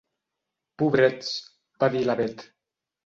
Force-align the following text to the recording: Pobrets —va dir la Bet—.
Pobrets 0.83 1.29
—va 1.37 1.93
dir 1.97 2.03
la 2.09 2.17
Bet—. 2.23 2.47